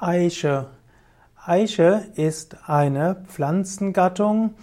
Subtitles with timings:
[0.00, 0.66] Eiche.
[1.44, 4.54] Eiche ist eine Pflanzengattung.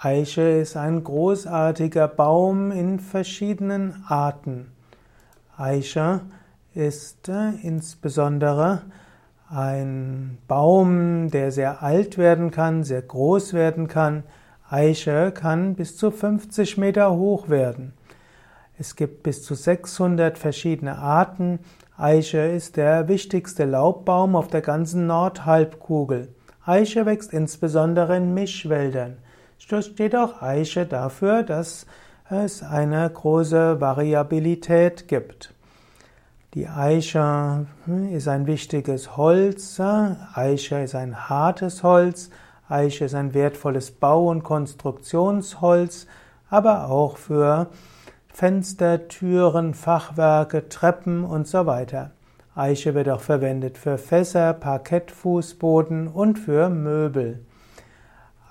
[0.00, 4.70] Eiche ist ein großartiger Baum in verschiedenen Arten.
[5.56, 6.20] Eiche
[6.74, 8.82] ist äh, insbesondere
[9.50, 14.22] ein Baum, der sehr alt werden kann, sehr groß werden kann.
[14.70, 17.94] Eiche kann bis zu 50 Meter hoch werden.
[18.80, 21.58] Es gibt bis zu 600 verschiedene Arten.
[21.96, 26.28] Eiche ist der wichtigste Laubbaum auf der ganzen Nordhalbkugel.
[26.64, 29.16] Eiche wächst insbesondere in Mischwäldern.
[29.58, 31.86] Steht auch Eiche dafür, dass
[32.30, 35.52] es eine große Variabilität gibt.
[36.54, 39.80] Die Eiche hm, ist ein wichtiges Holz.
[39.80, 42.30] Eiche ist ein hartes Holz.
[42.68, 46.06] Eiche ist ein wertvolles Bau- und Konstruktionsholz,
[46.48, 47.68] aber auch für
[48.38, 52.12] Fenster, Türen, Fachwerke, Treppen und so weiter.
[52.54, 57.44] Eiche wird auch verwendet für Fässer, Parkettfußboden und für Möbel.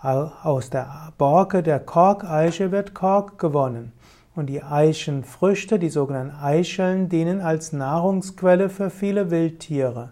[0.01, 3.93] Aus der Borke der Korkeiche wird Kork gewonnen.
[4.35, 10.09] Und die Eichenfrüchte, die sogenannten Eicheln, dienen als Nahrungsquelle für viele Wildtiere.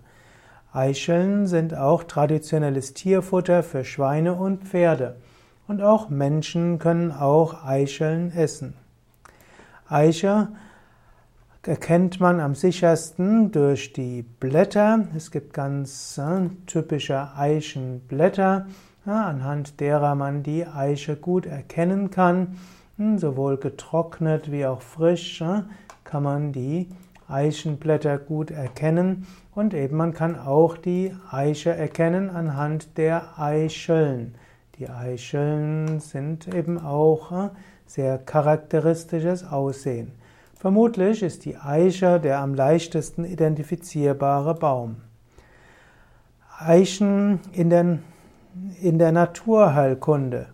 [0.71, 5.17] Eicheln sind auch traditionelles Tierfutter für Schweine und Pferde.
[5.67, 8.73] Und auch Menschen können auch Eicheln essen.
[9.87, 10.47] Eiche
[11.61, 15.07] erkennt man am sichersten durch die Blätter.
[15.15, 18.67] Es gibt ganz äh, typische Eichenblätter,
[19.05, 22.57] ja, anhand derer man die Eiche gut erkennen kann.
[22.97, 25.61] Hm, sowohl getrocknet wie auch frisch äh,
[26.03, 26.89] kann man die
[27.27, 34.35] Eichenblätter gut erkennen und eben man kann auch die Eiche erkennen anhand der Eicheln.
[34.77, 37.49] Die Eicheln sind eben auch äh,
[37.85, 40.11] sehr charakteristisches Aussehen.
[40.57, 44.97] Vermutlich ist die Eiche der am leichtesten identifizierbare Baum.
[46.57, 47.99] Eichen in der,
[48.81, 50.47] in der Naturheilkunde.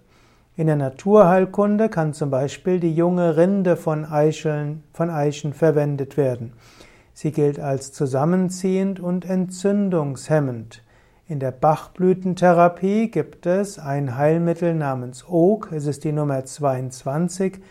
[0.58, 6.54] In der Naturheilkunde kann zum Beispiel die junge Rinde von, Eicheln, von Eichen verwendet werden.
[7.14, 10.84] Sie gilt als zusammenziehend und entzündungshemmend.
[11.32, 17.62] In der Bachblütentherapie gibt es ein Heilmittel namens Oak, es ist die Nummer 22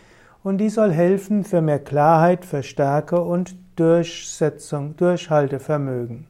[0.42, 6.26] und die soll helfen für mehr Klarheit, für Stärke und Durchsetzung, Durchhaltevermögen.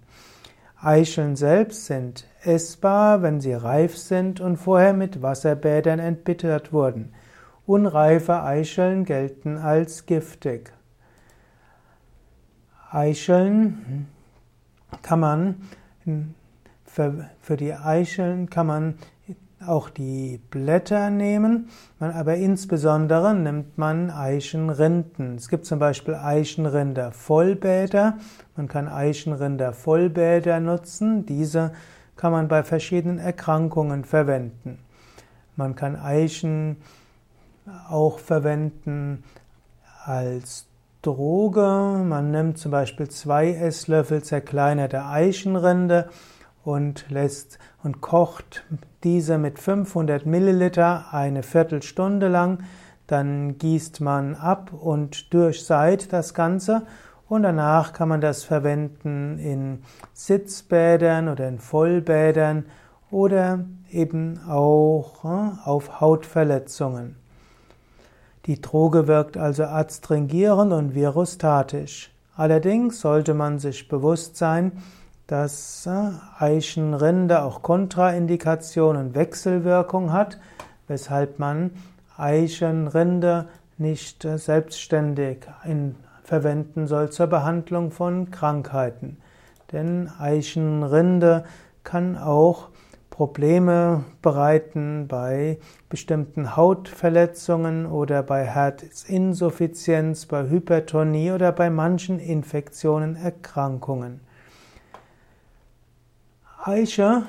[0.82, 7.12] Eicheln selbst sind essbar, wenn sie reif sind und vorher mit Wasserbädern entbittert wurden.
[7.64, 10.72] Unreife Eicheln gelten als giftig.
[12.90, 14.08] Eicheln
[15.02, 15.54] kann man
[16.92, 18.94] für, für die Eicheln kann man
[19.64, 21.68] auch die Blätter nehmen,
[21.98, 25.36] man, aber insbesondere nimmt man Eichenrinden.
[25.36, 28.16] Es gibt zum Beispiel Eichenrinder Vollbäder.
[28.56, 31.26] Man kann Eichenrinder Vollbäder nutzen.
[31.26, 31.72] Diese
[32.16, 34.78] kann man bei verschiedenen Erkrankungen verwenden.
[35.56, 36.78] Man kann Eichen
[37.88, 39.24] auch verwenden
[40.04, 40.66] als
[41.02, 42.02] Droge.
[42.02, 46.08] Man nimmt zum Beispiel zwei Esslöffel zerkleinerte Eichenrinde
[46.64, 48.64] und lässt und kocht
[49.02, 52.64] diese mit 500 Milliliter eine Viertelstunde lang.
[53.06, 56.82] Dann gießt man ab und durchseit das Ganze
[57.28, 59.82] und danach kann man das verwenden in
[60.12, 62.66] Sitzbädern oder in Vollbädern
[63.10, 67.16] oder eben auch äh, auf Hautverletzungen.
[68.46, 72.10] Die Droge wirkt also adstringierend und virostatisch.
[72.34, 74.72] Allerdings sollte man sich bewusst sein,
[75.30, 76.10] dass äh,
[76.40, 80.40] Eichenrinde auch Kontraindikationen und Wechselwirkung hat,
[80.88, 81.70] weshalb man
[82.16, 83.46] Eichenrinde
[83.78, 89.18] nicht äh, selbstständig in, verwenden soll zur Behandlung von Krankheiten.
[89.70, 91.44] Denn Eichenrinde
[91.84, 92.70] kann auch
[93.08, 95.58] Probleme bereiten bei
[95.88, 104.20] bestimmten Hautverletzungen oder bei Herzinsuffizienz, bei Hypertonie oder bei manchen Infektionen, Erkrankungen.
[106.62, 107.22] Eiche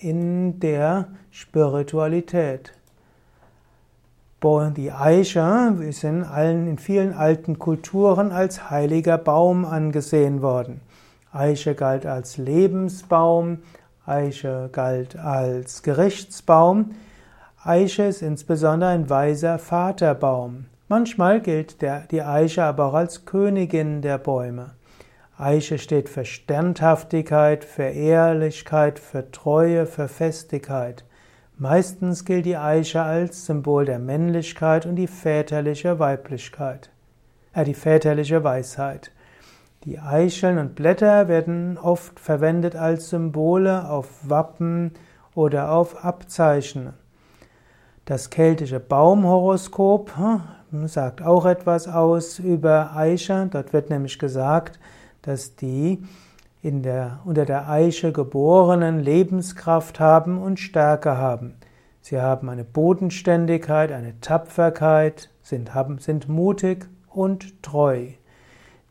[0.00, 2.74] in der Spiritualität.
[4.76, 10.82] Die Eiche ist in, allen, in vielen alten Kulturen als heiliger Baum angesehen worden.
[11.32, 13.58] Eiche galt als Lebensbaum,
[14.04, 16.90] Eiche galt als Gerichtsbaum.
[17.64, 20.66] Eiche ist insbesondere ein weiser Vaterbaum.
[20.88, 24.72] Manchmal gilt der, die Eiche aber auch als Königin der Bäume.
[25.38, 31.04] Eiche steht für Standhaftigkeit, für Ehrlichkeit, für Treue, für Festigkeit.
[31.58, 36.90] Meistens gilt die Eiche als Symbol der Männlichkeit und die väterliche Weiblichkeit,
[37.52, 39.10] äh, die väterliche Weisheit.
[39.84, 44.92] Die Eicheln und Blätter werden oft verwendet als Symbole auf Wappen
[45.34, 46.94] oder auf Abzeichen.
[48.06, 53.48] Das keltische Baumhoroskop hm, sagt auch etwas aus über Eiche.
[53.50, 54.78] Dort wird nämlich gesagt,
[55.26, 56.02] dass die
[56.62, 61.54] in der, unter der Eiche geborenen Lebenskraft haben und Stärke haben.
[62.00, 68.06] Sie haben eine Bodenständigkeit, eine Tapferkeit, sind, haben, sind mutig und treu.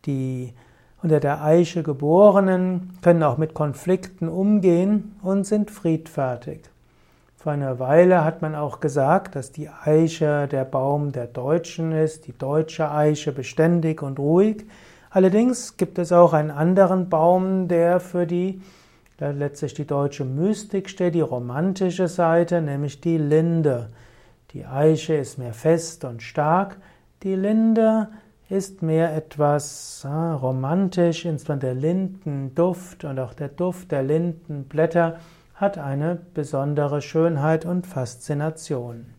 [0.05, 0.53] Die
[1.01, 6.61] unter der Eiche geborenen können auch mit Konflikten umgehen und sind friedfertig.
[7.37, 12.25] Vor einer Weile hat man auch gesagt, dass die Eiche der Baum der Deutschen ist,
[12.25, 14.65] die deutsche Eiche beständig und ruhig.
[15.15, 18.61] Allerdings gibt es auch einen anderen Baum, der für die
[19.21, 23.87] der letztlich die deutsche Mystik steht, die romantische Seite, nämlich die Linde.
[24.51, 26.75] Die Eiche ist mehr fest und stark,
[27.23, 28.09] die Linde
[28.49, 35.15] ist mehr etwas äh, romantisch, insbesondere der Lindenduft und auch der Duft der Lindenblätter
[35.53, 39.14] hat eine besondere Schönheit und Faszination.